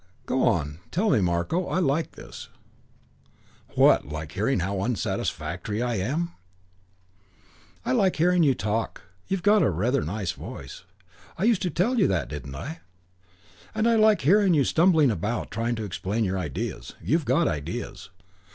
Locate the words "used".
11.43-11.61